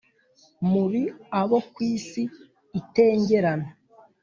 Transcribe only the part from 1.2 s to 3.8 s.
abo ku isi itengerana